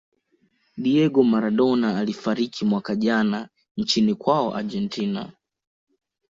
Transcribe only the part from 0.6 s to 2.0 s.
diego maradona